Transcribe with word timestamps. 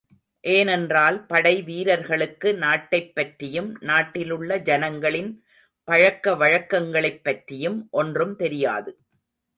ஏனென்றால் 0.43 1.25
படை 1.25 1.61
வீரர்களுக்கு 1.61 2.53
நாட்டைப் 2.55 3.15
பற்றியும் 3.15 3.77
நாட்டிலுள்ள 3.81 4.57
ஜனங்களின் 4.57 5.31
பழக்க 5.83 6.35
வழக்கங்களைப் 6.35 7.23
பற்றியும் 7.23 7.87
ஒன்றும் 7.91 8.35
தெரியாது. 8.35 8.99